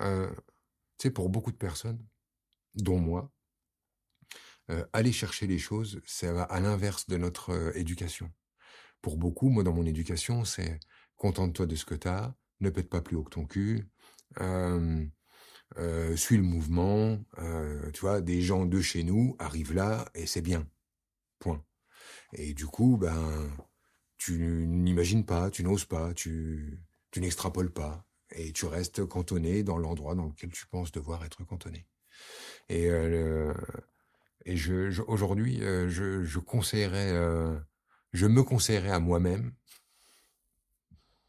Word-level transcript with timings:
euh, 0.00 0.30
tu 0.98 1.08
sais, 1.08 1.10
pour 1.10 1.28
beaucoup 1.28 1.52
de 1.52 1.56
personnes, 1.56 2.04
dont 2.74 2.98
moi, 2.98 3.32
euh, 4.70 4.84
aller 4.92 5.12
chercher 5.12 5.46
les 5.46 5.58
choses, 5.58 6.00
ça 6.04 6.32
va 6.32 6.42
à 6.42 6.60
l'inverse 6.60 7.06
de 7.06 7.16
notre 7.16 7.50
euh, 7.50 7.72
éducation. 7.76 8.32
Pour 9.00 9.16
beaucoup, 9.16 9.48
moi, 9.48 9.62
dans 9.62 9.72
mon 9.72 9.86
éducation, 9.86 10.44
c'est 10.44 10.80
contente-toi 11.16 11.66
de 11.66 11.76
ce 11.76 11.84
que 11.84 11.94
tu 11.94 12.08
as, 12.08 12.34
ne 12.60 12.70
pète 12.70 12.88
pas 12.88 13.00
plus 13.00 13.16
haut 13.16 13.22
que 13.22 13.30
ton 13.30 13.46
cul, 13.46 13.88
euh, 14.40 15.06
suis 16.16 16.36
le 16.36 16.42
mouvement, 16.42 17.18
tu 17.92 18.00
vois, 18.00 18.20
des 18.20 18.40
gens 18.40 18.66
de 18.66 18.80
chez 18.80 19.02
nous 19.04 19.36
arrivent 19.38 19.74
là 19.74 20.08
et 20.14 20.26
c'est 20.26 20.40
bien. 20.40 20.68
Point. 21.38 21.64
Et 22.32 22.54
du 22.54 22.66
coup, 22.66 22.96
ben, 22.96 23.50
tu 24.18 24.66
n'imagines 24.66 25.26
pas, 25.26 25.50
tu 25.50 25.64
n'oses 25.64 25.84
pas, 25.84 26.14
tu, 26.14 26.82
tu 27.10 27.20
n'extrapoles 27.20 27.72
pas 27.72 28.05
et 28.32 28.52
tu 28.52 28.66
restes 28.66 29.04
cantonné 29.06 29.62
dans 29.62 29.78
l'endroit 29.78 30.14
dans 30.14 30.26
lequel 30.26 30.50
tu 30.50 30.66
penses 30.66 30.92
devoir 30.92 31.24
être 31.24 31.44
cantonné. 31.44 31.86
Et, 32.68 32.88
euh, 32.90 33.52
et 34.44 34.56
aujourd'hui, 35.06 35.62
euh, 35.62 35.88
je, 35.88 36.24
je 36.24 36.38
conseillerais, 36.38 37.12
euh, 37.12 37.56
je 38.12 38.26
me 38.26 38.42
conseillerais 38.42 38.90
à 38.90 39.00
moi-même, 39.00 39.54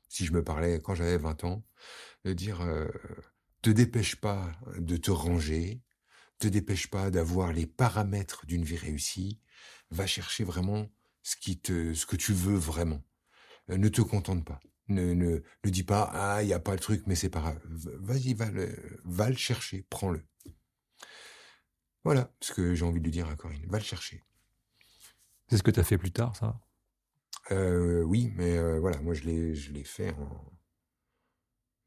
si 0.10 0.26
je 0.26 0.34
me 0.34 0.44
parlais 0.44 0.80
quand 0.82 0.96
j'avais 0.96 1.18
20 1.18 1.44
ans, 1.44 1.64
de 2.26 2.34
dire, 2.34 2.66
te 3.62 3.70
dépêche 3.70 4.16
pas 4.16 4.52
de 4.78 4.98
te 4.98 5.12
ranger, 5.12 5.82
te 6.40 6.48
dépêche 6.48 6.88
pas 6.88 7.12
d'avoir 7.12 7.54
les 7.54 7.68
paramètres 7.68 8.46
d'une 8.48 8.64
vie 8.64 8.78
réussie, 8.78 9.40
va 9.92 10.08
chercher 10.08 10.44
vraiment 10.44 10.90
ce 11.22 11.36
qui 11.36 11.60
te, 11.60 11.94
ce 11.94 12.06
que 12.06 12.16
tu 12.16 12.34
veux 12.34 12.58
vraiment. 12.58 13.04
Ne 13.68 13.90
te 13.90 14.02
contente 14.02 14.44
pas. 14.44 14.60
Ne, 14.90 15.14
ne, 15.14 15.42
ne 15.66 15.70
dis 15.70 15.84
pas, 15.84 16.10
ah, 16.14 16.44
il 16.44 16.48
n'y 16.48 16.54
a 16.54 16.60
pas 16.60 16.74
le 16.74 16.80
truc, 16.80 17.04
mais 17.08 17.16
c'est 17.16 17.30
pas 17.30 17.42
grave. 17.42 17.60
Vas-y, 17.66 18.34
va 18.34 18.50
le, 18.50 19.02
va 19.04 19.30
le 19.30 19.36
chercher, 19.36 19.86
prends-le. 19.90 20.26
Voilà 22.04 22.34
ce 22.42 22.54
que 22.54 22.74
j'ai 22.74 22.86
envie 22.86 23.00
de 23.00 23.04
lui 23.06 23.12
dire 23.12 23.28
à 23.28 23.36
Corinne. 23.36 23.66
Va 23.68 23.80
le 23.80 23.84
chercher. 23.84 24.24
C'est 25.50 25.58
ce 25.58 25.64
que 25.64 25.72
tu 25.72 25.80
as 25.80 25.84
fait 25.84 25.98
plus 25.98 26.12
tard, 26.12 26.36
ça? 26.36 26.60
Euh, 27.52 28.02
oui, 28.04 28.32
mais 28.36 28.58
euh, 28.58 28.80
voilà, 28.80 29.00
moi 29.02 29.14
je 29.14 29.24
l'ai, 29.24 29.56
je 29.56 29.72
l'ai 29.72 29.84
fait 29.84 30.12
en, 30.14 30.54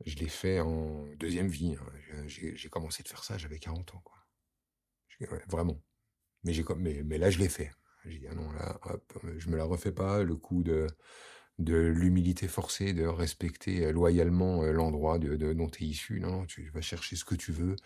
je 0.06 0.16
l'ai 0.16 0.28
fait 0.28 0.60
en 0.60 1.06
deuxième 1.16 1.48
vie. 1.48 1.76
hein. 1.78 2.26
J'ai, 2.26 2.68
commencé 2.68 3.02
de 3.02 3.08
faire 3.08 3.24
ça, 3.24 3.36
j'avais 3.38 3.58
40 3.58 3.94
ans, 3.94 4.00
quoi. 4.04 4.16
Ouais, 5.20 5.42
vraiment. 5.48 5.82
Mais 6.44 6.52
j'ai, 6.54 6.64
mais, 6.78 7.02
mais 7.02 7.18
là 7.18 7.28
je 7.30 7.38
l'ai 7.38 7.48
fait. 7.50 7.70
J'ai 8.06 8.18
dit 8.20 8.26
ah 8.30 8.34
non 8.34 8.50
là, 8.52 8.78
hop, 8.84 9.18
je 9.36 9.50
me 9.50 9.56
la 9.56 9.64
refais 9.64 9.92
pas. 9.92 10.22
Le 10.22 10.36
coup 10.36 10.62
de 10.62 10.86
de 11.60 11.76
l'humilité 11.76 12.48
forcée, 12.48 12.92
de 12.94 13.04
respecter 13.06 13.84
euh, 13.86 13.92
loyalement 13.92 14.62
euh, 14.64 14.72
l'endroit 14.72 15.18
de, 15.18 15.36
de- 15.36 15.52
dont 15.52 15.68
tu 15.68 15.84
es 15.84 15.86
issu. 15.88 16.20
Non, 16.20 16.30
non, 16.32 16.46
tu 16.46 16.70
vas 16.70 16.80
chercher 16.80 17.16
ce 17.16 17.24
que 17.24 17.34
tu 17.34 17.52
veux, 17.52 17.76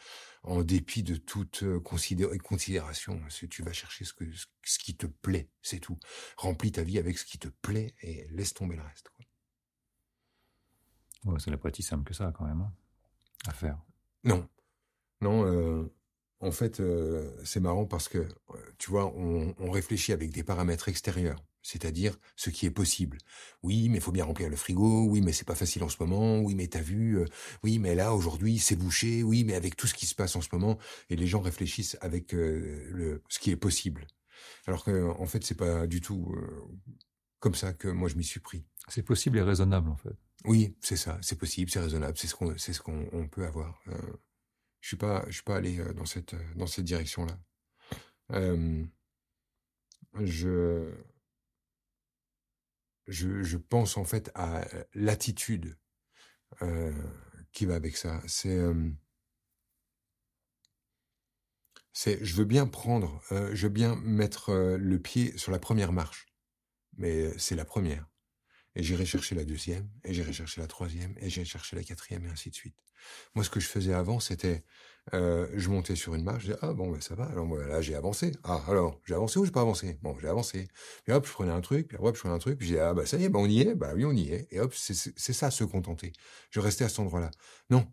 en 0.43 0.63
dépit 0.63 1.03
de 1.03 1.17
toute 1.17 1.63
euh, 1.65 1.81
considé- 1.81 2.39
considération. 2.39 3.21
Tu 3.51 3.63
vas 3.63 3.73
chercher 3.73 4.05
ce, 4.05 4.13
que, 4.15 4.25
ce 4.65 4.79
qui 4.79 4.97
te 4.97 5.07
plaît, 5.07 5.49
c'est 5.63 5.81
tout. 5.81 5.99
Remplis 6.37 6.73
ta 6.73 6.83
vie 6.83 6.99
avec 6.99 7.19
ce 7.19 7.25
qui 7.25 7.39
te 7.39 7.49
plaît 7.49 7.95
et 8.03 8.27
laisse 8.31 8.55
tomber 8.55 8.77
le 8.77 8.83
reste. 8.83 9.11
quoi. 11.25 11.33
Ouais, 11.33 11.41
ça 11.41 11.51
n'est 11.51 11.57
pas 11.57 11.71
si 11.73 11.83
simple 11.83 12.05
que 12.05 12.15
ça, 12.15 12.33
quand 12.37 12.45
même, 12.45 12.61
hein, 12.61 12.73
à 13.47 13.53
faire. 13.53 13.79
Non, 14.25 14.49
non. 15.23 15.47
euh, 15.47 15.93
en 16.41 16.53
fait, 16.53 16.81
euh, 16.81 17.31
c'est 17.45 17.61
marrant 17.61 17.87
parce 17.87 18.09
que, 18.09 18.29
tu 18.79 18.91
vois, 18.91 19.07
on, 19.17 19.55
on 19.59 19.71
réfléchit 19.71 20.13
avec 20.13 20.31
des 20.31 20.45
paramètres 20.45 20.89
extérieurs, 20.89 21.43
c'est-à-dire 21.65 22.17
ce 22.37 22.51
qui 22.51 22.67
est 22.67 22.71
possible. 22.71 23.19
Oui, 23.63 23.89
mais 23.89 23.97
il 23.97 24.01
faut 24.03 24.13
bien 24.13 24.27
remplir 24.27 24.51
le 24.51 24.57
frigo. 24.57 25.07
Oui, 25.09 25.23
mais 25.23 25.33
c'est 25.33 25.47
pas 25.47 25.55
facile 25.55 25.83
en 25.83 25.89
ce 25.89 25.97
moment. 25.99 26.39
Oui, 26.41 26.55
mais 26.55 26.69
t'as 26.69 26.83
vu. 26.83 27.19
euh, 27.19 27.25
oui, 27.65 27.79
mais 27.79 27.95
là 27.95 28.15
aujourd'hui 28.15 28.59
c'est 28.59 28.77
bouché. 28.77 29.23
Oui, 29.23 29.45
mais 29.45 29.55
avec 29.55 29.75
tout 29.75 29.87
ce 29.87 29.95
qui 29.95 30.07
se 30.07 30.15
passe 30.15 30.37
en 30.37 30.43
ce 30.43 30.49
moment, 30.53 30.79
et 31.09 31.17
les 31.17 31.27
gens 31.27 31.41
réfléchissent 31.41 31.97
avec 32.03 32.35
euh, 32.35 32.87
le 32.93 33.23
ce 33.29 33.39
qui 33.39 33.51
est 33.51 33.57
possible. 33.57 34.07
Alors 34.67 34.85
que, 34.85 35.09
en 35.19 35.27
fait, 35.27 35.43
c'est 35.43 35.55
pas 35.55 35.87
du 35.87 36.01
tout 36.03 36.35
euh, 36.37 36.69
comme 37.41 37.55
ça 37.55 37.73
que 37.73 37.89
moi 37.89 38.09
je 38.11 38.17
m'y 38.17 38.25
suis 38.25 38.41
pris. 38.41 38.67
C'est 38.89 39.03
possible 39.03 39.39
et 39.39 39.43
raisonnable, 39.43 39.89
en 39.89 39.97
fait. 39.97 40.15
Oui, 40.45 40.77
c'est 40.83 40.97
ça, 40.97 41.19
c'est 41.23 41.39
possible, 41.39 41.71
c'est 41.71 41.81
raisonnable, 41.81 42.19
c'est 42.19 42.27
ce 42.27 42.35
qu'on, 42.35 42.57
c'est 42.59 42.75
ce 42.75 42.83
qu'on 42.83 43.09
on 43.13 43.27
peut 43.27 43.47
avoir. 43.47 43.83
Je 44.81 44.89
suis 44.89 44.99
pas, 44.99 45.25
je 45.29 45.33
suis 45.33 45.43
pas 45.43 45.57
allé 45.57 45.79
dans 45.95 46.05
cette, 46.05 46.35
dans 46.57 46.67
cette 46.67 46.85
direction-là. 46.85 47.39
Je, 50.21 50.93
je, 53.07 53.43
je 53.43 53.57
pense 53.57 53.97
en 53.97 54.05
fait 54.05 54.31
à 54.35 54.67
l'attitude 54.95 55.79
euh, 56.63 56.93
qui 57.53 57.67
va 57.67 57.75
avec 57.75 57.97
ça. 57.97 58.23
C'est, 58.27 58.57
euh, 58.57 58.91
c'est, 61.93 62.25
je 62.25 62.35
veux 62.35 62.45
bien 62.45 62.67
prendre, 62.67 63.23
euh, 63.33 63.55
je 63.55 63.67
veux 63.67 63.73
bien 63.73 63.97
mettre 63.97 64.51
euh, 64.51 64.77
le 64.77 64.99
pied 64.99 65.37
sur 65.39 65.53
la 65.53 65.59
première 65.59 65.93
marche, 65.93 66.27
mais 66.97 67.37
c'est 67.39 67.57
la 67.57 67.65
première. 67.65 68.07
Et 68.77 68.83
j'irai 68.83 69.07
chercher 69.07 69.37
la 69.37 69.45
deuxième, 69.45 69.89
et 70.03 70.13
j'irai 70.13 70.33
chercher 70.33 70.61
la 70.61 70.67
troisième, 70.67 71.15
et 71.19 71.31
j'irai 71.31 71.47
chercher 71.47 71.77
la 71.77 71.85
quatrième, 71.85 72.27
et 72.27 72.31
ainsi 72.31 72.51
de 72.51 72.57
suite. 72.57 72.77
Moi, 73.35 73.45
ce 73.45 73.51
que 73.51 73.61
je 73.61 73.69
faisais 73.69 73.95
avant, 73.95 74.19
c'était, 74.19 74.65
euh, 75.13 75.47
je 75.55 75.69
montais 75.69 75.97
sur 75.97 76.15
une 76.15 76.25
marche, 76.25 76.45
je 76.45 76.47
disais, 76.53 76.59
ah 76.63 76.73
bon, 76.73 76.91
ben 76.91 77.01
ça 77.01 77.15
va, 77.15 77.25
alors 77.27 77.47
voilà, 77.47 77.67
là, 77.69 77.81
j'ai 77.83 77.95
avancé. 77.95 78.33
Ah, 78.43 78.63
alors, 78.69 79.01
j'ai 79.05 79.15
avancé 79.15 79.39
ou 79.39 79.45
j'ai 79.45 79.51
pas 79.51 79.61
avancé? 79.61 79.99
Bon, 80.03 80.17
j'ai 80.19 80.29
avancé. 80.29 80.67
Puis 81.05 81.13
hop, 81.13 81.27
je 81.27 81.33
prenais 81.33 81.53
un 81.53 81.61
truc, 81.61 81.89
puis 81.89 81.99
hop, 82.01 82.15
je 82.15 82.21
prenais 82.21 82.35
un 82.35 82.39
truc, 82.39 82.59
puis 82.59 82.69
disais, 82.69 82.81
ah 82.81 82.95
bah 82.95 83.05
ça 83.05 83.19
y 83.19 83.25
est, 83.25 83.29
bah 83.29 83.39
on 83.39 83.47
y 83.47 83.61
est, 83.61 83.75
bah 83.75 83.93
oui, 83.95 84.05
on 84.07 84.13
y 84.13 84.31
est. 84.31 84.49
Et 84.51 84.61
hop, 84.61 84.73
c'est 84.75 85.33
ça, 85.33 85.51
se 85.51 85.65
contenter. 85.65 86.13
Je 86.51 86.61
restais 86.61 86.85
à 86.85 86.89
cet 86.89 87.01
endroit-là. 87.01 87.31
Non, 87.71 87.87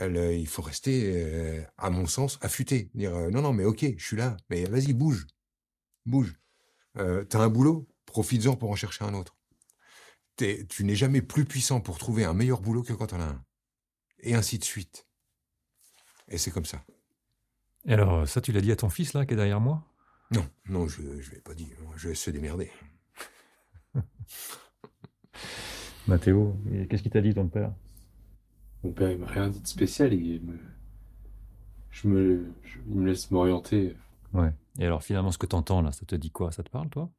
euh, 0.00 0.34
il 0.34 0.48
faut 0.48 0.62
rester, 0.62 1.12
euh, 1.14 1.62
à 1.78 1.90
mon 1.90 2.06
sens, 2.06 2.38
affûté. 2.40 2.90
Dire, 2.94 3.12
non, 3.30 3.42
non, 3.42 3.52
mais 3.52 3.64
ok, 3.64 3.86
je 3.96 4.04
suis 4.04 4.16
là, 4.16 4.36
mais 4.50 4.64
vas-y, 4.64 4.92
bouge, 4.92 5.26
bouge. 6.04 6.36
T'as 6.94 7.40
un 7.40 7.48
boulot, 7.48 7.86
profites-en 8.06 8.56
pour 8.56 8.70
en 8.70 8.76
chercher 8.76 9.04
un 9.04 9.14
autre. 9.14 9.36
Tu 10.36 10.84
n'es 10.84 10.96
jamais 10.96 11.22
plus 11.22 11.44
puissant 11.44 11.80
pour 11.80 11.98
trouver 11.98 12.24
un 12.24 12.34
meilleur 12.34 12.60
boulot 12.60 12.82
que 12.82 12.92
quand 12.92 13.08
t'en 13.08 13.20
as 13.20 13.24
un. 13.24 13.44
Et 14.20 14.34
ainsi 14.34 14.58
de 14.58 14.64
suite. 14.64 15.05
Et 16.28 16.38
c'est 16.38 16.50
comme 16.50 16.64
ça. 16.64 16.82
Et 17.86 17.92
alors, 17.92 18.26
ça, 18.28 18.40
tu 18.40 18.52
l'as 18.52 18.60
dit 18.60 18.72
à 18.72 18.76
ton 18.76 18.88
fils, 18.88 19.12
là, 19.14 19.26
qui 19.26 19.34
est 19.34 19.36
derrière 19.36 19.60
moi? 19.60 19.84
Non, 20.32 20.44
non, 20.68 20.88
je 20.88 21.02
je 21.20 21.30
l'ai 21.32 21.40
pas 21.40 21.54
dit. 21.54 21.68
Je 21.96 22.08
laisse 22.08 22.20
se 22.20 22.30
démerder. 22.30 22.70
Mathéo, 26.06 26.56
qu'est-ce 26.88 27.02
qu'il 27.02 27.10
t'a 27.12 27.20
dit, 27.20 27.34
ton 27.34 27.48
père? 27.48 27.72
Mon 28.84 28.92
père, 28.92 29.10
il 29.10 29.18
m'a 29.18 29.26
rien 29.26 29.48
dit 29.48 29.60
de 29.60 29.66
spécial. 29.66 30.12
Il 30.14 30.40
me, 30.42 30.58
je 31.90 32.08
me, 32.08 32.46
je- 32.64 32.78
il 32.88 32.96
me 32.96 33.06
laisse 33.06 33.30
m'orienter. 33.30 33.96
Ouais. 34.32 34.52
Et 34.78 34.84
alors, 34.84 35.02
finalement, 35.02 35.32
ce 35.32 35.38
que 35.38 35.46
t'entends, 35.46 35.82
là, 35.82 35.92
ça 35.92 36.04
te 36.04 36.14
dit 36.14 36.30
quoi? 36.30 36.52
Ça 36.52 36.62
te 36.62 36.70
parle, 36.70 36.88
toi? 36.90 37.10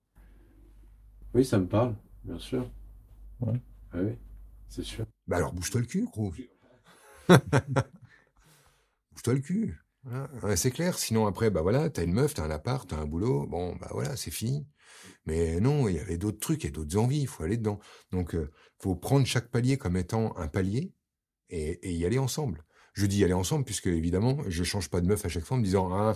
Oui, 1.34 1.46
ça 1.46 1.60
me 1.60 1.68
parle, 1.68 1.96
bien 2.24 2.40
sûr. 2.40 2.70
Ouais. 3.40 3.60
Ah 3.94 3.98
oui, 4.02 4.14
c'est 4.70 4.84
sûr. 4.84 5.06
Bah 5.28 5.38
alors 5.38 5.54
bouge-toi 5.54 5.82
le 5.82 5.88
cul, 5.88 6.06
gros. 6.06 6.34
bouge-toi 9.18 9.34
le 9.34 9.40
cul. 9.40 9.80
Voilà. 10.04 10.30
Ouais, 10.44 10.56
c'est 10.56 10.72
clair. 10.72 10.98
Sinon 10.98 11.26
après, 11.26 11.50
bah 11.50 11.62
voilà, 11.62 11.90
t'as 11.90 12.04
une 12.04 12.14
meuf, 12.14 12.36
t'as 12.36 12.44
un 12.44 12.52
appart, 12.52 12.88
t'as 12.88 12.98
un 12.98 13.06
boulot. 13.06 13.48
Bon, 13.48 13.76
bah 13.76 13.90
voilà, 13.92 14.16
c'est 14.16 14.32
fini. 14.32 14.68
Mais 15.26 15.60
non, 15.60 15.88
il 15.88 15.96
y 15.96 16.00
avait 16.00 16.18
d'autres 16.18 16.40
trucs, 16.40 16.64
il 16.64 16.68
y 16.68 16.70
a 16.70 16.72
d'autres 16.72 16.98
envies. 16.98 17.22
Il 17.22 17.28
faut 17.28 17.44
aller 17.44 17.58
dedans. 17.58 17.80
Donc, 18.12 18.36
euh, 18.36 18.52
faut 18.80 18.96
prendre 18.96 19.26
chaque 19.26 19.50
palier 19.50 19.78
comme 19.78 19.98
étant 19.98 20.38
un 20.38 20.48
palier 20.48 20.94
et, 21.50 21.90
et 21.90 21.92
y 21.94 22.06
aller 22.06 22.20
ensemble. 22.20 22.64
Je 22.94 23.06
dis 23.06 23.20
y 23.20 23.24
aller 23.24 23.34
ensemble 23.34 23.66
puisque 23.66 23.88
évidemment, 23.88 24.38
je 24.48 24.64
change 24.64 24.90
pas 24.90 25.02
de 25.02 25.08
meuf 25.08 25.26
à 25.26 25.30
chaque 25.30 25.44
fois 25.44 25.58
en 25.58 25.60
me 25.60 25.66
disant 25.66 25.90
ah, 25.92 26.16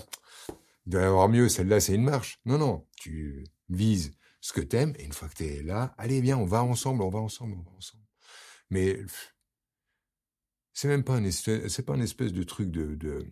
il 0.85 0.91
doit 0.91 1.01
y 1.01 1.05
avoir 1.05 1.27
mieux. 1.27 1.49
Celle-là, 1.49 1.79
c'est 1.79 1.95
une 1.95 2.03
marche. 2.03 2.39
Non, 2.45 2.57
non, 2.57 2.85
tu 2.97 3.45
vises 3.69 4.11
ce 4.39 4.53
que 4.53 4.61
t'aimes 4.61 4.93
et 4.97 5.03
une 5.03 5.13
fois 5.13 5.27
que 5.27 5.35
t'es 5.35 5.61
là, 5.63 5.93
allez 5.97 6.21
viens, 6.21 6.37
on 6.37 6.45
va 6.45 6.63
ensemble, 6.63 7.03
on 7.03 7.09
va 7.09 7.19
ensemble, 7.19 7.55
on 7.59 7.69
va 7.69 7.77
ensemble. 7.77 8.03
Mais 8.69 8.99
c'est 10.73 10.87
même 10.87 11.03
pas 11.03 11.15
un 11.15 11.23
espèce, 11.23 11.71
c'est 11.73 11.83
pas 11.85 11.93
un 11.93 12.01
espèce 12.01 12.33
de 12.33 12.43
truc 12.43 12.71
de, 12.71 12.95
de, 12.95 13.25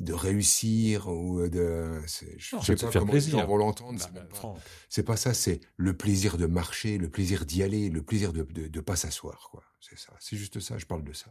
de 0.00 0.12
réussir 0.12 1.08
ou 1.08 1.46
de, 1.48 2.00
c'est, 2.06 2.38
je 2.38 2.56
Non, 2.56 2.62
sais 2.62 2.74
pas 2.76 2.90
faire 2.90 3.00
comment 3.02 3.12
plaisir. 3.12 3.34
les 3.36 3.40
gens 3.42 3.46
vont 3.48 3.56
l'entendre. 3.56 3.98
Bah, 3.98 4.04
c'est 4.06 4.12
même 4.14 4.28
pas- 4.28 4.34
Franck. 4.34 4.58
c'est 4.88 5.02
pas 5.04 5.16
ça, 5.16 5.34
c'est 5.34 5.60
le 5.76 5.96
plaisir 5.96 6.38
de 6.38 6.46
marcher, 6.46 6.98
le 6.98 7.08
plaisir 7.08 7.44
d'y 7.46 7.62
aller, 7.62 7.88
le 7.90 8.02
plaisir 8.02 8.32
de, 8.32 8.42
de, 8.42 8.68
de 8.68 8.80
pas 8.80 8.96
s'asseoir, 8.96 9.48
quoi. 9.50 9.62
C'est 9.80 9.98
ça. 9.98 10.12
C'est 10.20 10.36
juste 10.36 10.60
ça, 10.60 10.78
je 10.78 10.86
parle 10.86 11.04
de 11.04 11.12
ça. 11.12 11.30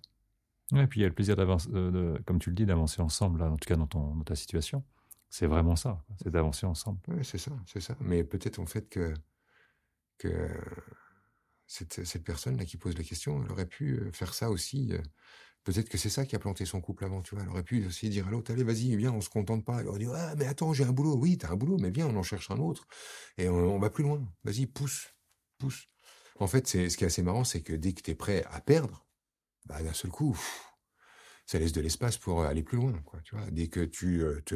Ouais, 0.71 0.83
et 0.83 0.87
puis 0.87 0.99
il 0.99 1.03
y 1.03 1.05
a 1.05 1.09
le 1.09 1.15
plaisir 1.15 1.35
d'avancer, 1.35 1.67
euh, 1.73 1.91
de- 2.15 2.23
comme 2.23 2.39
tu 2.39 2.49
le 2.49 2.55
dis, 2.55 2.65
d'avancer 2.65 3.01
ensemble, 3.01 3.39
là, 3.39 3.49
en 3.51 3.57
tout 3.57 3.67
cas 3.67 3.75
dans, 3.75 3.87
ton, 3.87 4.15
dans 4.15 4.23
ta 4.23 4.35
situation. 4.35 4.83
C'est 5.29 5.47
vraiment 5.47 5.75
ça, 5.77 6.03
c'est 6.21 6.29
d'avancer 6.29 6.65
ensemble. 6.65 6.99
Ouais, 7.07 7.23
c'est 7.23 7.37
ça, 7.37 7.51
c'est 7.65 7.79
ça. 7.81 7.95
Mais 8.01 8.23
peut-être 8.23 8.59
en 8.59 8.65
fait 8.65 8.87
que, 8.89 9.13
que 10.17 10.49
cette, 11.71 12.23
personne-là 12.23 12.65
qui 12.65 12.77
pose 12.77 12.97
la 12.97 13.03
question, 13.03 13.43
elle 13.43 13.51
aurait 13.51 13.65
pu 13.65 13.99
euh, 13.99 14.11
faire 14.11 14.33
ça 14.33 14.49
aussi. 14.49 14.91
euh, 14.91 15.01
Peut-être 15.63 15.89
que 15.89 15.97
c'est 15.97 16.09
ça 16.09 16.25
qui 16.25 16.35
a 16.35 16.39
planté 16.39 16.65
son 16.65 16.81
couple 16.81 17.05
avant, 17.05 17.21
tu 17.21 17.35
vois. 17.35 17.43
Elle 17.43 17.49
aurait 17.49 17.63
pu 17.63 17.85
aussi 17.85 18.09
dire 18.09 18.27
à 18.27 18.31
l'autre, 18.31 18.51
allez, 18.51 18.63
vas-y, 18.63 18.95
viens, 18.95 19.11
on 19.11 19.21
se 19.21 19.29
contente 19.29 19.63
pas. 19.63 19.79
Elle 19.79 19.87
aurait 19.87 19.99
dit, 19.99 20.07
ah, 20.11 20.33
mais 20.35 20.47
attends, 20.47 20.73
j'ai 20.73 20.83
un 20.83 20.91
boulot. 20.91 21.15
Oui, 21.15 21.37
t'as 21.37 21.51
un 21.51 21.55
boulot, 21.55 21.77
mais 21.77 21.91
viens, 21.91 22.07
on 22.07 22.15
en 22.15 22.23
cherche 22.23 22.49
un 22.49 22.57
autre. 22.57 22.87
Et 23.37 23.47
on, 23.47 23.77
va 23.77 23.91
plus 23.91 24.03
loin. 24.03 24.27
Vas-y, 24.43 24.65
pousse, 24.65 25.13
pousse. 25.59 25.87
En 26.39 26.47
fait, 26.47 26.67
c'est, 26.67 26.89
ce 26.89 26.97
qui 26.97 27.03
est 27.03 27.07
assez 27.07 27.21
marrant, 27.21 27.43
c'est 27.43 27.61
que 27.61 27.73
dès 27.73 27.93
que 27.93 28.01
t'es 28.01 28.15
prêt 28.15 28.43
à 28.49 28.59
perdre, 28.59 29.05
bah, 29.67 29.83
d'un 29.83 29.93
seul 29.93 30.09
coup, 30.09 30.35
ça 31.45 31.59
laisse 31.59 31.73
de 31.73 31.81
l'espace 31.81 32.17
pour 32.17 32.43
aller 32.43 32.63
plus 32.63 32.77
loin. 32.77 32.93
Tu 33.23 33.35
vois 33.35 33.45
Dès 33.51 33.67
que 33.67 33.81
tu 33.81 34.23
te 34.45 34.55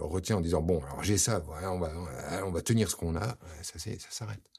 retiens 0.00 0.38
en 0.38 0.40
disant 0.40 0.62
bon, 0.62 0.82
alors 0.82 1.02
j'ai 1.04 1.18
ça, 1.18 1.40
voilà, 1.40 1.72
on 1.72 1.78
va, 1.78 1.92
on 2.46 2.52
va 2.52 2.62
tenir 2.62 2.90
ce 2.90 2.96
qu'on 2.96 3.16
a, 3.16 3.38
ça, 3.62 3.78
ça 3.78 4.10
s'arrête. 4.10 4.57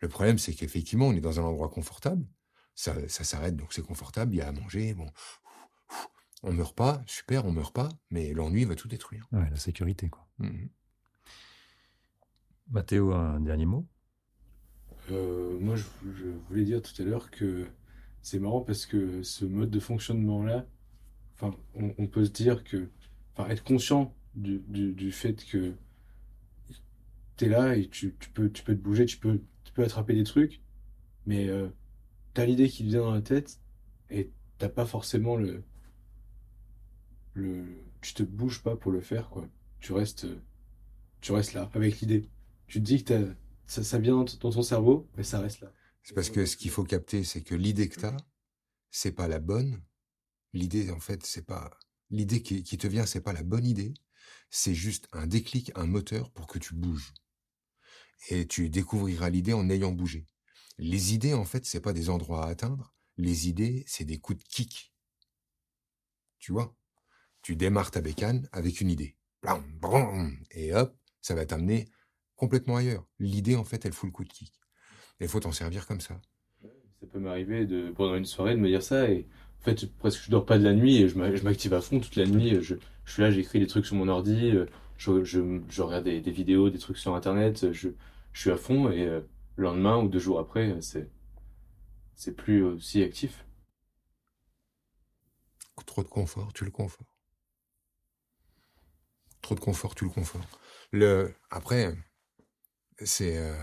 Le 0.00 0.08
problème, 0.08 0.38
c'est 0.38 0.52
qu'effectivement, 0.54 1.08
on 1.08 1.12
est 1.12 1.20
dans 1.20 1.40
un 1.40 1.44
endroit 1.44 1.68
confortable, 1.68 2.26
ça, 2.74 2.94
ça 3.08 3.24
s'arrête, 3.24 3.56
donc 3.56 3.72
c'est 3.72 3.82
confortable, 3.84 4.34
il 4.34 4.38
y 4.38 4.40
a 4.40 4.48
à 4.48 4.52
manger, 4.52 4.94
bon, 4.94 5.06
on 6.42 6.52
meurt 6.52 6.76
pas, 6.76 7.02
super, 7.06 7.46
on 7.46 7.52
meurt 7.52 7.74
pas, 7.74 7.88
mais 8.10 8.32
l'ennui 8.32 8.64
va 8.64 8.74
tout 8.74 8.88
détruire. 8.88 9.26
Ouais, 9.32 9.48
la 9.50 9.56
sécurité, 9.56 10.08
quoi. 10.08 10.26
Mmh 10.38 10.66
Mathéo, 12.70 13.12
un 13.12 13.40
dernier 13.40 13.66
mot? 13.66 13.86
Euh, 15.10 15.58
Moi, 15.60 15.76
je, 15.76 15.84
voulais 16.48 16.64
dire 16.64 16.80
tout 16.80 17.00
à 17.00 17.04
l'heure 17.04 17.30
que 17.30 17.66
c'est 18.22 18.38
marrant 18.38 18.62
parce 18.62 18.86
que 18.86 19.22
ce 19.22 19.44
mode 19.44 19.70
de 19.70 19.80
fonctionnement-là, 19.80 20.66
enfin, 21.34 21.54
on, 21.74 22.06
peut 22.06 22.24
se 22.24 22.30
dire 22.30 22.64
que, 22.64 22.88
enfin, 23.34 23.50
être 23.50 23.64
conscient 23.64 24.14
du, 24.34 24.60
du, 24.66 25.12
fait 25.12 25.44
que 25.44 25.74
tu 27.36 27.44
es 27.44 27.48
là 27.48 27.76
et 27.76 27.88
tu, 27.88 28.16
tu, 28.18 28.30
peux, 28.30 28.50
tu 28.50 28.62
peux 28.62 28.74
te 28.74 28.80
bouger, 28.80 29.04
tu 29.04 29.18
peux, 29.18 29.40
peux 29.74 29.84
attraper 29.84 30.14
des 30.14 30.24
trucs, 30.24 30.62
mais 31.26 31.48
euh, 31.48 31.68
tu 32.34 32.40
as 32.40 32.46
l'idée 32.46 32.68
qui 32.68 32.84
te 32.84 32.88
vient 32.88 33.02
dans 33.02 33.14
la 33.14 33.22
tête 33.22 33.60
et 34.10 34.30
t'as 34.58 34.68
pas 34.68 34.86
forcément 34.86 35.36
le, 35.36 35.62
le, 37.34 37.64
tu 38.00 38.14
te 38.14 38.22
bouges 38.22 38.62
pas 38.62 38.76
pour 38.76 38.92
le 38.92 39.00
faire, 39.00 39.28
quoi. 39.28 39.48
Tu 39.80 39.92
restes, 39.92 40.26
tu 41.20 41.32
restes 41.32 41.52
là 41.52 41.70
avec 41.74 42.00
l'idée 42.00 42.30
tu 42.66 42.80
te 42.80 42.84
dis 42.84 43.04
que 43.04 43.34
ça, 43.66 43.98
vient 43.98 44.16
dans 44.16 44.24
ton 44.24 44.62
cerveau, 44.62 45.08
mais 45.16 45.22
ça 45.22 45.40
reste 45.40 45.60
là. 45.60 45.72
C'est 46.02 46.14
parce 46.14 46.30
que 46.30 46.44
ce 46.44 46.56
qu'il 46.56 46.70
faut 46.70 46.84
capter, 46.84 47.24
c'est 47.24 47.42
que 47.42 47.54
l'idée 47.54 47.88
que 47.88 48.00
tu 48.00 48.06
as, 48.06 48.16
c'est 48.90 49.12
pas 49.12 49.28
la 49.28 49.38
bonne. 49.38 49.80
L'idée, 50.52 50.90
en 50.90 51.00
fait, 51.00 51.24
c'est 51.24 51.46
pas 51.46 51.70
l'idée 52.10 52.42
qui, 52.42 52.62
qui, 52.62 52.76
te 52.76 52.86
vient, 52.86 53.06
c'est 53.06 53.22
pas 53.22 53.32
la 53.32 53.42
bonne 53.42 53.64
idée. 53.64 53.94
C'est 54.50 54.74
juste 54.74 55.08
un 55.12 55.26
déclic, 55.26 55.72
un 55.74 55.86
moteur 55.86 56.30
pour 56.30 56.46
que 56.46 56.58
tu 56.58 56.74
bouges. 56.74 57.14
Et 58.28 58.46
tu 58.46 58.70
découvriras 58.70 59.28
l'idée 59.30 59.52
en 59.52 59.68
ayant 59.70 59.92
bougé. 59.92 60.26
Les 60.78 61.14
idées, 61.14 61.34
en 61.34 61.44
fait, 61.44 61.64
c'est 61.66 61.80
pas 61.80 61.92
des 61.92 62.10
endroits 62.10 62.46
à 62.46 62.48
atteindre. 62.48 62.94
Les 63.16 63.48
idées, 63.48 63.84
c'est 63.86 64.04
des 64.04 64.18
coups 64.18 64.38
de 64.38 64.44
kick. 64.44 64.92
Tu 66.38 66.52
vois? 66.52 66.74
Tu 67.42 67.56
démarres 67.56 67.90
ta 67.90 68.00
bécane 68.00 68.48
avec 68.52 68.80
une 68.80 68.90
idée. 68.90 69.16
Et 70.50 70.74
hop, 70.74 70.96
ça 71.20 71.34
va 71.34 71.46
t'amener 71.46 71.86
complètement 72.34 72.76
ailleurs. 72.76 73.06
L'idée, 73.18 73.56
en 73.56 73.64
fait, 73.64 73.84
elle 73.84 73.92
fout 73.92 74.08
le 74.08 74.12
coup 74.12 74.24
de 74.24 74.32
kick. 74.32 74.52
Il 75.20 75.28
faut 75.28 75.40
t'en 75.40 75.52
servir 75.52 75.86
comme 75.86 76.00
ça. 76.00 76.20
Ça 77.00 77.06
peut 77.06 77.20
m'arriver 77.20 77.66
de, 77.66 77.90
pendant 77.90 78.16
une 78.16 78.24
soirée 78.24 78.54
de 78.54 78.60
me 78.60 78.68
dire 78.68 78.82
ça 78.82 79.10
et 79.10 79.26
en 79.60 79.64
fait, 79.64 79.86
presque 79.96 80.24
je 80.24 80.30
dors 80.30 80.44
pas 80.44 80.58
de 80.58 80.64
la 80.64 80.74
nuit 80.74 80.96
et 80.96 81.08
je 81.08 81.16
m'active 81.18 81.72
à 81.74 81.80
fond 81.80 82.00
toute 82.00 82.16
la 82.16 82.26
nuit. 82.26 82.62
Je, 82.62 82.74
suis 83.06 83.22
là, 83.22 83.30
j'écris 83.30 83.60
des 83.60 83.66
trucs 83.66 83.86
sur 83.86 83.96
mon 83.96 84.08
ordi, 84.08 84.52
je, 85.22 85.82
regarde 85.82 86.04
des, 86.04 86.20
vidéos, 86.30 86.70
des 86.70 86.78
trucs 86.78 86.98
sur 86.98 87.14
internet, 87.14 87.72
je, 87.72 87.90
suis 88.32 88.50
à 88.50 88.56
fond 88.56 88.90
et 88.90 89.06
euh, 89.06 89.20
le 89.56 89.64
lendemain 89.64 89.96
ou 89.98 90.08
deux 90.08 90.18
jours 90.18 90.40
après, 90.40 90.80
c'est, 90.80 91.08
c'est 92.16 92.34
plus 92.34 92.64
aussi 92.64 93.02
actif. 93.02 93.46
Trop 95.86 96.02
de 96.02 96.08
confort, 96.08 96.52
tu 96.52 96.64
le 96.64 96.70
confort. 96.70 97.16
Trop 99.42 99.54
de 99.54 99.60
confort, 99.60 99.94
tu 99.94 100.04
le 100.04 100.10
confort. 100.10 100.46
Le, 100.90 101.34
après, 101.50 101.94
c'est 103.04 103.36
euh, 103.36 103.54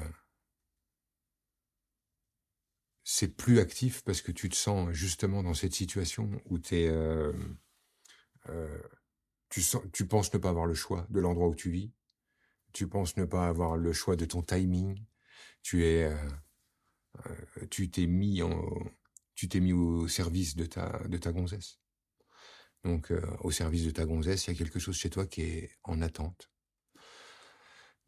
c'est 3.03 3.35
plus 3.35 3.59
actif 3.59 4.03
parce 4.03 4.21
que 4.21 4.31
tu 4.31 4.47
te 4.47 4.55
sens 4.55 4.91
justement 4.91 5.43
dans 5.43 5.53
cette 5.53 5.73
situation 5.73 6.41
où 6.45 6.57
es, 6.71 6.87
euh, 6.87 7.33
euh, 8.49 8.81
tu, 9.51 9.61
sens, 9.61 9.83
tu 9.93 10.07
penses 10.07 10.33
ne 10.33 10.39
pas 10.39 10.49
avoir 10.49 10.65
le 10.65 10.73
choix 10.73 11.05
de 11.11 11.19
l'endroit 11.19 11.47
où 11.47 11.55
tu 11.55 11.69
vis, 11.69 11.93
tu 12.73 12.87
penses 12.87 13.17
ne 13.17 13.25
pas 13.25 13.47
avoir 13.47 13.77
le 13.77 13.93
choix 13.93 14.15
de 14.15 14.25
ton 14.25 14.41
timing, 14.41 15.05
tu 15.61 15.85
es, 15.85 16.11
tu 17.69 17.91
t'es 17.91 18.07
mis 18.07 18.41
en, 18.41 18.63
tu 19.35 19.47
t'es 19.49 19.59
mis 19.59 19.73
au 19.73 20.07
service 20.07 20.55
de 20.55 20.65
ta 20.65 21.03
de 21.07 21.17
ta 21.17 21.31
gonzesse. 21.31 21.79
Donc 22.83 23.13
au 23.41 23.51
service 23.51 23.85
de 23.85 23.91
ta 23.91 24.05
gonzesse, 24.05 24.47
il 24.47 24.53
y 24.53 24.55
a 24.55 24.57
quelque 24.57 24.79
chose 24.79 24.95
chez 24.95 25.09
toi 25.09 25.27
qui 25.27 25.41
est 25.41 25.71
en 25.83 26.01
attente. 26.01 26.51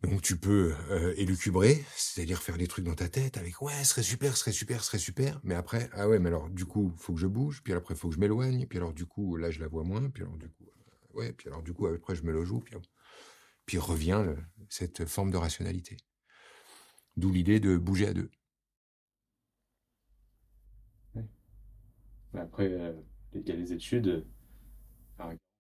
Donc 0.04 0.22
tu 0.22 0.38
peux 0.38 0.76
euh, 0.90 1.14
élucubrer, 1.16 1.82
c'est-à-dire 1.96 2.42
faire 2.42 2.58
des 2.58 2.68
trucs 2.68 2.84
dans 2.84 2.96
ta 2.96 3.08
tête 3.08 3.38
avec 3.38 3.62
ouais, 3.62 3.72
ce 3.84 3.92
serait 3.92 4.04
super, 4.04 4.34
ce 4.36 4.42
serait 4.42 4.52
super, 4.52 4.82
ce 4.82 4.88
serait 4.88 4.98
super, 4.98 5.40
mais 5.44 5.56
après 5.56 5.90
ah 5.94 6.10
ouais, 6.10 6.20
mais 6.20 6.28
alors 6.28 6.50
du 6.50 6.66
coup, 6.66 6.94
faut 6.98 7.14
que 7.14 7.20
je 7.22 7.28
bouge, 7.28 7.62
puis 7.64 7.72
après 7.72 7.96
faut 7.96 8.10
que 8.10 8.16
je 8.16 8.20
m'éloigne, 8.20 8.66
puis 8.68 8.80
alors 8.80 8.94
du 8.94 9.06
coup, 9.06 9.38
là 9.38 9.50
je 9.50 9.62
la 9.62 9.68
vois 9.68 9.84
moins, 9.84 10.10
puis 10.10 10.24
alors 10.24 10.36
du 10.38 10.50
coup 10.50 10.66
euh, 10.66 10.83
ouais, 11.14 11.34
puis 11.34 11.48
alors 11.50 11.64
du 11.64 11.74
coup 11.74 11.88
après 11.88 12.16
je 12.16 12.24
me 12.24 12.32
le 12.32 12.44
joue, 12.44 12.60
puis 12.60 12.76
puis 13.66 13.78
revient 13.78 14.26
cette 14.70 15.06
forme 15.06 15.32
de 15.32 15.38
rationalité. 15.38 15.98
D'où 17.16 17.32
l'idée 17.32 17.60
de 17.60 17.78
bouger 17.78 18.08
à 18.08 18.14
deux. 18.14 18.30
Après, 22.34 22.68
euh, 22.68 22.94
il 23.36 23.48
y 23.48 23.52
a 23.52 23.56
les 23.56 23.74
études, 23.74 24.26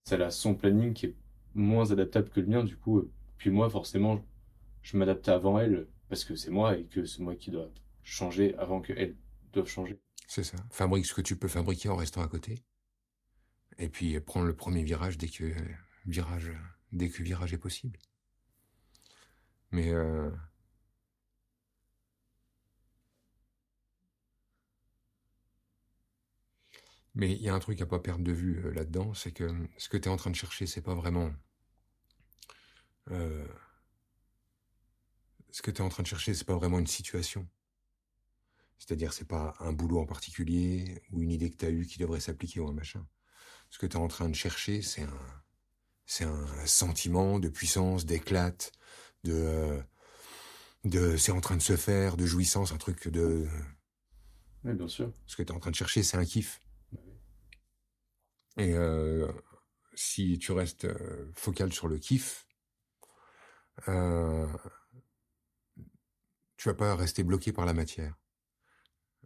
ça 0.05 0.15
a 0.15 0.31
son 0.31 0.55
planning 0.55 0.93
qui 0.93 1.05
est 1.05 1.15
moins 1.53 1.91
adaptable 1.91 2.29
que 2.29 2.39
le 2.39 2.47
mien, 2.47 2.63
du 2.63 2.75
coup, 2.77 3.03
puis 3.37 3.51
moi, 3.51 3.69
forcément, 3.69 4.25
je 4.81 4.97
m'adaptais 4.97 5.31
avant 5.31 5.59
elle 5.59 5.87
parce 6.09 6.25
que 6.25 6.35
c'est 6.35 6.49
moi 6.49 6.77
et 6.77 6.85
que 6.85 7.05
c'est 7.05 7.21
moi 7.21 7.35
qui 7.35 7.51
dois 7.51 7.69
changer 8.01 8.55
avant 8.57 8.81
qu'elle 8.81 9.15
doive 9.53 9.67
changer. 9.67 9.99
C'est 10.27 10.43
ça. 10.43 10.57
Fabrique 10.71 11.05
ce 11.05 11.13
que 11.13 11.21
tu 11.21 11.35
peux 11.35 11.47
fabriquer 11.47 11.89
en 11.89 11.95
restant 11.95 12.21
à 12.21 12.27
côté. 12.27 12.63
Et 13.77 13.89
puis 13.89 14.19
prendre 14.19 14.45
le 14.47 14.55
premier 14.55 14.83
virage 14.83 15.17
dès 15.17 15.27
que 15.27 15.53
virage 16.05 16.51
dès 16.91 17.09
que 17.09 17.23
virage 17.23 17.53
est 17.53 17.57
possible. 17.57 17.97
Mais 19.71 19.91
euh, 19.91 20.29
Mais 27.15 27.31
il 27.31 27.41
y 27.41 27.49
a 27.49 27.53
un 27.53 27.59
truc 27.59 27.79
à 27.81 27.85
pas 27.85 27.99
perdre 27.99 28.23
de 28.23 28.31
vue 28.31 28.65
euh, 28.65 28.71
là-dedans, 28.71 29.13
c'est 29.13 29.31
que 29.31 29.47
ce 29.77 29.87
que 29.89 29.97
tu 29.97 30.09
es 30.09 30.11
en 30.11 30.17
train 30.17 30.31
de 30.31 30.35
chercher, 30.35 30.65
c'est 30.65 30.81
pas 30.81 30.95
vraiment 30.95 31.31
euh, 33.11 33.45
ce 35.51 35.61
que 35.61 35.81
en 35.81 35.89
train 35.89 36.03
de 36.03 36.07
chercher, 36.07 36.33
c'est 36.33 36.45
pas 36.45 36.55
vraiment 36.55 36.79
une 36.79 36.87
situation. 36.87 37.47
C'est-à-dire, 38.79 39.13
c'est 39.13 39.27
pas 39.27 39.55
un 39.59 39.71
boulot 39.71 39.99
en 39.99 40.05
particulier 40.05 41.01
ou 41.11 41.21
une 41.23 41.31
idée 41.31 41.49
que 41.51 41.57
tu 41.57 41.65
as 41.65 41.69
eue 41.69 41.85
qui 41.85 41.99
devrait 41.99 42.19
s'appliquer 42.19 42.59
ou 42.59 42.67
un 42.67 42.73
machin. 42.73 43.05
Ce 43.73 43.79
que 43.79 43.87
tu 43.87 43.97
es 43.97 43.99
en 43.99 44.07
train 44.07 44.29
de 44.29 44.35
chercher, 44.35 44.83
c'est 44.83 45.01
un, 45.01 45.43
c'est 46.05 46.25
un 46.25 46.65
sentiment 46.67 47.39
de 47.39 47.49
puissance, 47.49 48.05
d'éclate, 48.05 48.71
de, 49.23 49.81
de, 50.83 51.17
c'est 51.17 51.31
en 51.31 51.41
train 51.41 51.57
de 51.57 51.61
se 51.63 51.75
faire, 51.75 52.15
de 52.15 52.27
jouissance, 52.27 52.71
un 52.71 52.77
truc 52.77 53.07
de. 53.07 53.47
Oui, 54.63 54.75
bien 54.75 54.87
sûr. 54.87 55.11
Ce 55.25 55.35
que 55.35 55.41
tu 55.41 55.51
es 55.51 55.55
en 55.55 55.59
train 55.59 55.71
de 55.71 55.75
chercher, 55.75 56.03
c'est 56.03 56.17
un 56.17 56.23
kiff. 56.23 56.61
Et 58.57 58.75
euh, 58.75 59.31
si 59.95 60.37
tu 60.37 60.51
restes 60.51 60.85
euh, 60.85 61.31
focal 61.33 61.73
sur 61.73 61.87
le 61.87 61.97
kiff, 61.97 62.47
euh, 63.87 64.45
tu 66.57 66.69
vas 66.69 66.75
pas 66.75 66.95
rester 66.95 67.23
bloqué 67.23 67.51
par 67.51 67.65
la 67.65 67.73
matière. 67.73 68.15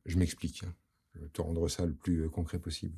Je 0.05 0.17
m'explique. 0.17 0.63
Hein. 0.63 0.73
Je 1.15 1.19
vais 1.19 1.29
te 1.31 1.41
rendre 1.41 1.67
ça 1.67 1.85
le 1.85 1.93
plus 1.93 2.23
euh, 2.23 2.29
concret 2.29 2.59
possible. 2.59 2.97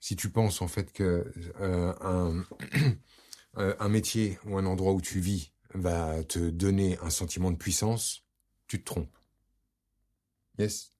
Si 0.00 0.16
tu 0.16 0.30
penses 0.30 0.62
en 0.62 0.68
fait 0.68 0.92
que 0.92 1.30
un, 1.60 2.44
un 3.54 3.88
métier 3.88 4.38
ou 4.44 4.56
un 4.56 4.66
endroit 4.66 4.92
où 4.92 5.00
tu 5.00 5.20
vis 5.20 5.52
va 5.74 6.24
te 6.24 6.50
donner 6.50 6.98
un 6.98 7.10
sentiment 7.10 7.50
de 7.50 7.56
puissance, 7.56 8.24
tu 8.66 8.80
te 8.80 8.84
trompes. 8.84 9.16
Yes? 10.58 10.92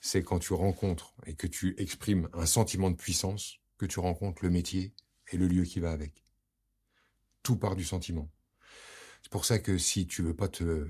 C'est 0.00 0.22
quand 0.22 0.38
tu 0.38 0.52
rencontres 0.52 1.14
et 1.26 1.34
que 1.34 1.46
tu 1.46 1.74
exprimes 1.78 2.28
un 2.32 2.46
sentiment 2.46 2.90
de 2.90 2.96
puissance 2.96 3.58
que 3.78 3.86
tu 3.86 4.00
rencontres 4.00 4.42
le 4.42 4.50
métier 4.50 4.94
et 5.32 5.36
le 5.36 5.46
lieu 5.46 5.64
qui 5.64 5.80
va 5.80 5.92
avec. 5.92 6.24
Tout 7.42 7.56
part 7.56 7.76
du 7.76 7.84
sentiment. 7.84 8.30
C'est 9.22 9.30
pour 9.30 9.44
ça 9.44 9.58
que 9.58 9.78
si 9.78 10.06
tu 10.06 10.22
veux 10.22 10.34
pas 10.34 10.48
te 10.48 10.88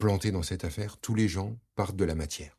planter 0.00 0.32
dans 0.32 0.42
cette 0.42 0.64
affaire, 0.64 0.96
tous 0.98 1.14
les 1.14 1.28
gens 1.28 1.56
partent 1.76 1.94
de 1.94 2.04
la 2.04 2.16
matière. 2.16 2.58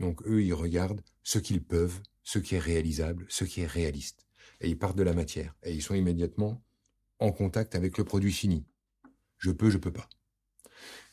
Donc 0.00 0.22
eux, 0.26 0.42
ils 0.42 0.54
regardent 0.54 1.02
ce 1.22 1.38
qu'ils 1.38 1.62
peuvent, 1.62 2.00
ce 2.22 2.38
qui 2.38 2.54
est 2.54 2.60
réalisable, 2.60 3.26
ce 3.28 3.44
qui 3.44 3.60
est 3.60 3.66
réaliste. 3.66 4.26
Et 4.60 4.70
ils 4.70 4.78
partent 4.78 4.96
de 4.96 5.02
la 5.02 5.12
matière. 5.12 5.54
Et 5.64 5.74
ils 5.74 5.82
sont 5.82 5.94
immédiatement 5.94 6.64
en 7.18 7.32
contact 7.32 7.74
avec 7.74 7.98
le 7.98 8.04
produit 8.04 8.32
fini. 8.32 8.64
Je 9.38 9.50
peux, 9.50 9.70
je 9.70 9.76
peux 9.76 9.92
pas. 9.92 10.08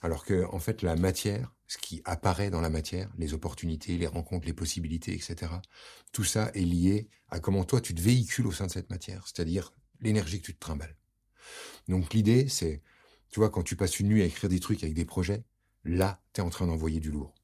Alors 0.02 0.24
que, 0.24 0.46
en 0.46 0.60
fait, 0.60 0.82
la 0.82 0.96
matière, 0.96 1.54
ce 1.68 1.78
qui 1.78 2.02
apparaît 2.06 2.52
dans 2.52 2.62
la 2.62 2.70
matière, 2.70 3.12
les 3.18 3.34
opportunités, 3.34 3.98
les 3.98 4.08
rencontres, 4.08 4.46
les 4.46 4.54
possibilités, 4.54 5.14
etc., 5.14 5.52
tout 6.12 6.24
ça 6.24 6.52
est 6.54 6.62
lié 6.62 7.10
à 7.28 7.40
comment 7.40 7.66
toi 7.66 7.82
tu 7.82 7.94
te 7.94 8.02
véhicules 8.02 8.48
au 8.48 8.52
sein 8.52 8.68
de 8.68 8.72
cette 8.72 8.90
matière, 8.90 9.28
c'est-à-dire 9.28 9.74
l'énergie 10.00 10.40
que 10.40 10.46
tu 10.46 10.54
te 10.54 10.60
trimbales. 10.60 10.96
Donc 11.88 12.14
l'idée, 12.14 12.48
c'est, 12.48 12.82
tu 13.32 13.40
vois, 13.40 13.50
quand 13.50 13.64
tu 13.64 13.76
passes 13.76 14.00
une 14.00 14.08
nuit 14.08 14.22
à 14.22 14.26
écrire 14.26 14.50
des 14.50 14.60
trucs 14.60 14.84
avec 14.84 14.96
des 14.96 15.06
projets, 15.06 15.44
là, 15.84 16.22
tu 16.34 16.42
es 16.42 16.44
en 16.44 16.50
train 16.50 16.68
d'envoyer 16.68 17.00
du 17.00 17.12
lourd. 17.12 17.36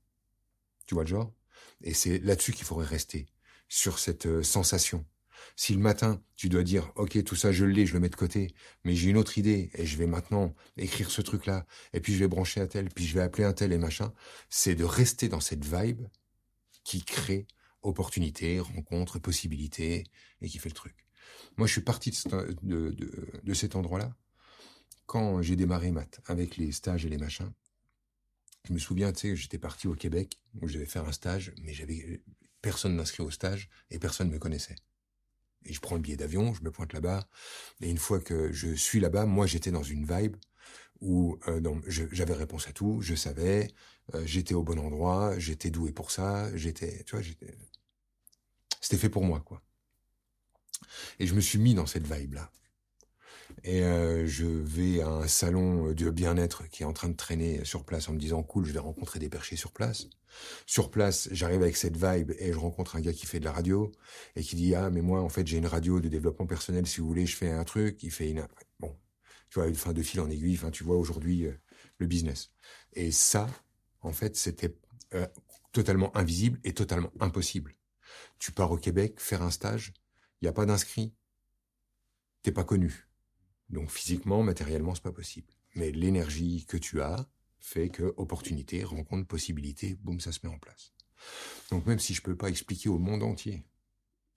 Tu 0.86 0.94
vois 0.94 1.04
le 1.04 1.10
genre? 1.10 1.34
Et 1.82 1.94
c'est 1.94 2.20
là-dessus 2.20 2.54
qu'il 2.54 2.66
faudrait 2.66 2.86
rester, 2.86 3.28
sur 3.68 4.00
cette 4.00 4.26
euh, 4.26 4.44
sensation. 4.44 5.06
Si 5.56 5.74
le 5.74 5.80
matin, 5.80 6.22
tu 6.36 6.50
dois 6.50 6.64
dire, 6.64 6.92
OK, 6.96 7.22
tout 7.24 7.36
ça, 7.36 7.52
je 7.52 7.66
l'ai, 7.66 7.86
je 7.86 7.94
le 7.94 8.00
mets 8.00 8.10
de 8.10 8.16
côté, 8.16 8.54
mais 8.84 8.96
j'ai 8.96 9.10
une 9.10 9.18
autre 9.18 9.38
idée, 9.38 9.70
et 9.76 9.86
je 9.86 9.98
vais 9.98 10.08
maintenant 10.08 10.56
écrire 10.78 11.12
ce 11.12 11.22
truc-là, 11.22 11.66
et 11.94 12.00
puis 12.00 12.14
je 12.14 12.20
vais 12.20 12.28
brancher 12.28 12.62
un 12.62 12.68
tel, 12.68 12.90
puis 12.90 13.06
je 13.06 13.14
vais 13.14 13.22
appeler 13.22 13.44
un 13.44 13.54
tel 13.54 13.72
et 13.72 13.78
machin, 13.78 14.14
c'est 14.50 14.76
de 14.76 14.84
rester 14.84 15.30
dans 15.30 15.40
cette 15.40 15.66
vibe 15.66 16.08
qui 16.84 17.04
crée 17.04 17.48
opportunités, 17.82 18.60
rencontres, 18.60 19.20
possibilités, 19.20 20.04
et 20.42 20.50
qui 20.50 20.58
fait 20.58 20.70
le 20.70 20.76
truc. 20.76 21.06
Moi, 21.58 21.68
je 21.68 21.74
suis 21.74 21.82
parti 21.82 22.12
de, 22.64 23.54
cet 23.54 23.76
endroit-là 23.76 24.16
quand 25.06 25.42
j'ai 25.42 25.56
démarré 25.56 25.92
maths, 25.92 26.22
avec 26.26 26.58
les 26.58 26.72
stages 26.72 27.06
et 27.06 27.10
les 27.10 27.18
machins. 27.18 27.52
Je 28.68 28.74
me 28.74 28.80
souviens, 28.80 29.12
tu 29.12 29.20
sais, 29.20 29.36
j'étais 29.36 29.60
parti 29.60 29.88
au 29.88 29.94
Québec, 29.94 30.40
où 30.62 30.68
je 30.68 30.74
devais 30.74 30.86
faire 30.86 31.06
un 31.08 31.12
stage, 31.12 31.54
mais 31.62 31.74
j'avais 31.74 32.22
personne 32.62 32.96
m'inscrit 32.96 33.22
au 33.22 33.30
stage 33.30 33.70
et 33.92 34.00
personne 34.00 34.30
ne 34.30 34.34
me 34.34 34.40
connaissait. 34.40 34.76
Et 35.66 35.74
je 35.74 35.80
prends 35.80 35.96
le 35.96 36.02
billet 36.02 36.18
d'avion, 36.18 36.54
je 36.54 36.64
me 36.64 36.72
pointe 36.72 36.94
là-bas. 36.94 37.28
Et 37.82 37.90
une 37.90 37.98
fois 37.98 38.20
que 38.20 38.52
je 38.52 38.74
suis 38.74 39.00
là-bas, 39.00 39.26
moi 39.26 39.46
j'étais 39.46 39.72
dans 39.72 39.84
une 39.84 40.06
vibe 40.06 40.36
où 41.02 41.38
euh, 41.48 41.82
j'avais 41.88 42.34
réponse 42.34 42.68
à 42.68 42.72
tout, 42.72 43.02
je 43.02 43.16
savais, 43.16 43.72
euh, 44.14 44.26
j'étais 44.26 44.54
au 44.54 44.64
bon 44.64 44.80
endroit, 44.80 45.38
j'étais 45.38 45.70
doué 45.70 45.92
pour 45.92 46.12
ça, 46.12 46.56
j'étais, 46.56 47.04
tu 47.04 47.12
vois, 47.12 47.22
j'étais, 47.22 47.56
c'était 48.82 48.98
fait 48.98 49.10
pour 49.10 49.24
moi, 49.24 49.42
quoi. 49.42 49.62
Et 51.20 51.28
je 51.28 51.34
me 51.34 51.42
suis 51.42 51.60
mis 51.60 51.74
dans 51.74 51.86
cette 51.86 52.12
vibe-là. 52.12 52.52
Et 53.68 53.82
euh, 53.82 54.28
je 54.28 54.46
vais 54.46 55.02
à 55.02 55.08
un 55.08 55.28
salon 55.28 55.92
de 55.92 56.10
bien-être 56.12 56.70
qui 56.70 56.84
est 56.84 56.86
en 56.86 56.94
train 56.94 57.10
de 57.10 57.16
traîner 57.16 57.66
sur 57.66 57.84
place 57.84 58.08
en 58.08 58.14
me 58.14 58.20
disant 58.20 58.44
cool, 58.44 58.64
je 58.64 58.72
vais 58.72 58.80
rencontrer 58.80 59.18
des 59.18 59.28
perchés 59.28 59.56
sur 59.56 59.72
place. 59.72 60.06
Sur 60.68 60.92
place, 60.92 61.30
j'arrive 61.32 61.64
avec 61.64 61.76
cette 61.76 61.98
vibe 61.98 62.32
et 62.38 62.54
je 62.54 62.58
rencontre 62.60 62.96
un 62.96 63.02
gars 63.02 63.12
qui 63.12 63.26
fait 63.26 63.40
de 63.40 63.46
la 63.46 63.52
radio 63.52 63.92
et 64.36 64.44
qui 64.44 64.56
dit 64.56 64.76
ah 64.76 64.92
mais 64.92 65.02
moi 65.02 65.20
en 65.22 65.30
fait 65.30 65.48
j'ai 65.48 65.58
une 65.58 65.66
radio 65.66 66.00
de 66.00 66.10
développement 66.10 66.46
personnel 66.46 66.86
si 66.86 67.02
vous 67.02 67.08
voulez 67.08 67.26
je 67.26 67.36
fais 67.36 67.50
un 67.50 67.64
truc. 67.64 68.04
Il 68.04 68.12
fait 68.12 68.30
une 68.30 68.48
bon 68.80 68.96
tu 69.50 69.58
vois 69.58 69.68
une 69.68 69.76
fin 69.76 69.94
de 69.94 70.04
fil 70.04 70.20
en 70.20 70.30
aiguille. 70.30 70.56
Enfin 70.56 70.70
tu 70.70 70.84
vois 70.84 70.98
aujourd'hui 70.98 71.48
euh, 71.48 71.60
le 71.98 72.06
business. 72.06 72.52
Et 72.94 73.12
ça 73.12 73.48
en 74.02 74.14
fait 74.14 74.36
c'était 74.36 74.78
euh, 75.16 75.26
totalement 75.72 76.16
invisible 76.16 76.60
et 76.64 76.74
totalement 76.74 77.12
impossible. 77.20 77.76
Tu 78.38 78.52
pars 78.52 78.72
au 78.72 78.78
Québec 78.78 79.20
faire 79.20 79.42
un 79.42 79.50
stage, 79.50 79.92
il 80.42 80.46
n'y 80.46 80.50
a 80.50 80.54
pas 80.54 80.68
d'inscrit, 80.68 81.16
t'es 82.44 82.52
pas 82.52 82.64
connu 82.64 83.05
donc 83.70 83.90
physiquement, 83.90 84.44
matériellement, 84.44 84.96
c'est 84.96 85.04
pas 85.04 85.12
possible. 85.12 85.48
Mais 85.76 85.92
l'énergie 85.92 86.66
que 86.68 86.78
tu 86.78 87.02
as 87.02 87.28
fait 87.60 87.90
que 87.90 88.14
opportunité, 88.18 88.84
rencontre, 88.84 89.28
possibilité, 89.28 89.96
boum, 90.02 90.20
ça 90.20 90.32
se 90.32 90.40
met 90.44 90.54
en 90.54 90.60
place. 90.60 90.94
Donc 91.72 91.86
même 91.86 92.00
si 92.00 92.14
je 92.14 92.22
peux 92.22 92.36
pas 92.36 92.50
expliquer 92.50 92.90
au 92.90 93.00
monde 93.00 93.24
entier 93.24 93.66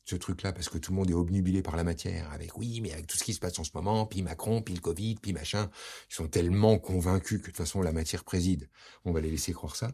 ce 0.04 0.16
truc-là, 0.16 0.54
parce 0.54 0.70
que 0.70 0.78
tout 0.78 0.92
le 0.92 0.96
monde 0.96 1.10
est 1.10 1.14
obnubilé 1.14 1.60
par 1.60 1.76
la 1.76 1.84
matière, 1.84 2.32
avec 2.32 2.56
oui, 2.56 2.80
mais 2.80 2.92
avec 2.92 3.06
tout 3.06 3.18
ce 3.18 3.24
qui 3.24 3.34
se 3.34 3.40
passe 3.40 3.58
en 3.58 3.64
ce 3.64 3.72
moment, 3.74 4.06
puis 4.06 4.22
Macron, 4.22 4.62
puis 4.62 4.74
le 4.74 4.80
Covid, 4.80 5.16
puis 5.16 5.34
machin, 5.34 5.70
ils 6.10 6.14
sont 6.14 6.28
tellement 6.28 6.78
convaincus 6.78 7.38
que 7.38 7.42
de 7.42 7.46
toute 7.48 7.58
façon 7.58 7.82
la 7.82 7.92
matière 7.92 8.24
préside. 8.24 8.70
On 9.04 9.12
va 9.12 9.20
les 9.20 9.30
laisser 9.30 9.52
croire 9.52 9.76
ça. 9.76 9.92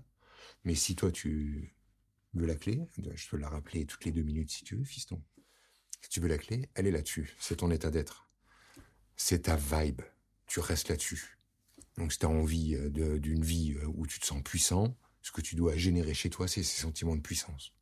Mais 0.63 0.77
si 0.77 0.95
toi 0.95 1.11
tu 1.11 1.75
veux 2.35 2.47
la 2.47 2.55
clé, 2.55 2.81
je 2.97 3.29
peux 3.29 3.37
la 3.37 3.49
rappeler 3.49 3.87
toutes 3.87 4.05
les 4.05 4.13
deux 4.13 4.23
minutes 4.23 4.53
si 4.53 4.63
tu 4.63 4.77
veux, 4.77 4.85
fiston. 4.85 5.21
Si 6.01 6.09
tu 6.11 6.21
veux 6.21 6.29
la 6.29 6.39
clé, 6.39 6.69
elle 6.75 6.87
est 6.87 6.93
là-dessus. 6.93 7.35
C'est 7.41 7.57
ton 7.57 7.71
état 7.73 7.91
d'être 7.91 8.24
c'est 9.17 9.43
ta 9.43 9.57
vibe. 9.57 10.03
Tu 10.47 10.61
restes 10.61 10.89
là-dessus. 10.89 11.39
Donc 11.97 12.13
si 12.13 12.19
tu 12.19 12.27
as 12.27 12.31
envie 12.31 12.75
euh, 12.75 13.19
d'une 13.19 13.45
vie 13.45 13.75
euh, 13.75 13.87
où 13.95 14.07
tu 14.07 14.19
te 14.19 14.27
sens 14.27 14.43
puissant, 14.43 14.97
ce 15.23 15.33
que 15.33 15.41
tu 15.41 15.55
dois 15.55 15.77
générer 15.77 16.15
chez 16.15 16.31
toi, 16.31 16.49
c'est 16.49 16.63
ces 16.63 16.81
sentiments 16.81 17.17
de 17.17 17.23
puissance. 17.23 17.73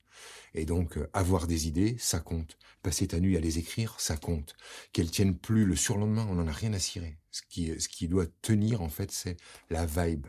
Et 0.54 0.66
donc, 0.66 0.98
euh, 0.98 1.08
avoir 1.12 1.46
des 1.46 1.66
idées, 1.66 1.96
ça 1.98 2.20
compte. 2.20 2.58
Passer 2.82 3.08
ta 3.08 3.20
nuit 3.20 3.36
à 3.36 3.40
les 3.40 3.58
écrire, 3.58 3.98
ça 3.98 4.16
compte. 4.16 4.54
Qu'elles 4.92 5.10
tiennent 5.10 5.36
plus 5.36 5.64
le 5.64 5.74
surlendemain, 5.74 6.26
on 6.28 6.34
n'en 6.34 6.46
a 6.46 6.52
rien 6.52 6.72
à 6.74 6.78
cirer. 6.78 7.18
Ce 7.30 7.42
qui, 7.48 7.80
ce 7.80 7.88
qui 7.88 8.06
doit 8.08 8.26
tenir, 8.42 8.82
en 8.82 8.88
fait, 8.88 9.10
c'est 9.10 9.36
la 9.70 9.86
vibe. 9.86 10.26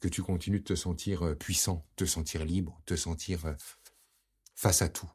Que 0.00 0.08
tu 0.08 0.22
continues 0.22 0.60
de 0.60 0.64
te 0.64 0.74
sentir 0.74 1.36
puissant, 1.38 1.86
te 1.96 2.04
sentir 2.04 2.44
libre, 2.44 2.80
te 2.86 2.94
sentir 2.94 3.56
face 4.54 4.82
à 4.82 4.88
tout. 4.88 5.10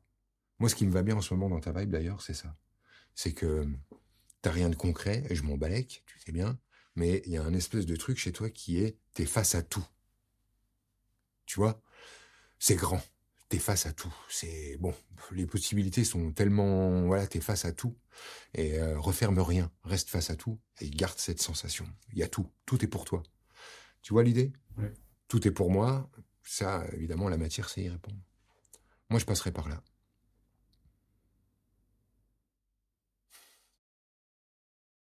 Moi, 0.60 0.70
ce 0.70 0.76
qui 0.76 0.86
me 0.86 0.92
va 0.92 1.04
bien 1.04 1.16
en 1.16 1.22
ce 1.22 1.34
moment 1.34 1.50
dans 1.50 1.60
ta 1.60 1.72
vibe, 1.72 1.90
d'ailleurs, 1.90 2.22
c'est 2.22 2.34
ça. 2.34 2.56
C'est 3.16 3.34
que 3.34 3.66
T'as 4.44 4.52
rien 4.52 4.70
de 4.70 4.76
concret, 4.76 5.24
et 5.30 5.36
je 5.36 5.44
m'en 5.44 5.58
balèque, 5.58 6.04
tu 6.06 6.20
sais 6.20 6.34
bien, 6.34 6.60
mais 6.96 7.24
il 7.26 7.32
y 7.32 7.38
a 7.38 7.44
un 7.44 7.54
espèce 7.54 7.86
de 7.86 7.96
truc 7.96 8.18
chez 8.18 8.34
toi 8.34 8.50
qui 8.50 8.78
est, 8.78 8.98
t'es 9.14 9.26
face 9.26 9.56
à 9.56 9.64
tout. 9.64 9.86
Tu 11.46 11.56
vois? 11.56 11.82
C'est 12.60 12.76
grand. 12.76 13.02
T'es 13.48 13.58
face 13.58 13.86
à 13.86 13.94
tout. 13.94 14.14
C'est 14.30 14.78
bon. 14.78 14.94
Les 15.32 15.46
possibilités 15.46 16.04
sont 16.04 16.34
tellement, 16.34 17.06
voilà, 17.06 17.26
t'es 17.26 17.40
face 17.40 17.64
à 17.64 17.72
tout 17.72 17.98
et 18.54 18.80
euh, 18.80 19.00
referme 19.00 19.40
rien, 19.40 19.72
reste 19.86 20.10
face 20.10 20.30
à 20.30 20.36
tout 20.36 20.60
et 20.82 20.90
garde 20.90 21.18
cette 21.18 21.42
sensation. 21.42 21.88
Il 22.12 22.20
y 22.20 22.24
a 22.24 22.28
tout, 22.28 22.52
tout 22.66 22.84
est 22.84 22.88
pour 22.88 23.06
toi. 23.06 23.24
Tu 24.02 24.12
vois 24.12 24.24
l'idée? 24.24 24.52
Tout 25.30 25.48
est 25.48 25.52
pour 25.52 25.72
moi. 25.72 26.12
Ça, 26.44 26.86
évidemment, 26.92 27.30
la 27.30 27.38
matière, 27.38 27.70
c'est 27.70 27.84
y 27.84 27.90
répondre. 27.90 28.20
Moi, 29.10 29.20
je 29.20 29.26
passerai 29.26 29.54
par 29.54 29.70
là. 29.70 29.82